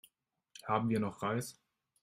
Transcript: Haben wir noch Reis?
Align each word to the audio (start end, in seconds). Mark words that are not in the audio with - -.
Haben 0.65 0.89
wir 0.89 0.99
noch 0.99 1.21
Reis? 1.21 1.61